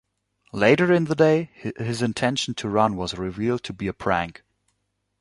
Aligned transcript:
Later 0.51 0.91
in 0.91 1.03
the 1.03 1.13
day 1.13 1.51
his 1.53 2.01
intention 2.01 2.55
to 2.55 2.67
run 2.67 2.95
was 2.95 3.19
revealed 3.19 3.61
to 3.65 3.73
be 3.73 3.85
a 3.85 3.93
prank. 3.93 4.41